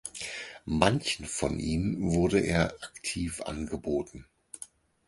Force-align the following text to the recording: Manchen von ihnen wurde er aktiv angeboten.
Manchen 0.65 1.27
von 1.27 1.59
ihnen 1.59 2.01
wurde 2.01 2.39
er 2.39 2.73
aktiv 2.81 3.39
angeboten. 3.41 4.25